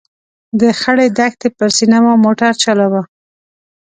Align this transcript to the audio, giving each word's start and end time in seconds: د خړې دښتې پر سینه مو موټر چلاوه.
د 0.59 0.61
خړې 0.79 1.07
دښتې 1.17 1.47
پر 1.57 1.69
سینه 1.77 1.97
مو 2.03 2.13
موټر 2.25 2.51
چلاوه. 2.63 3.01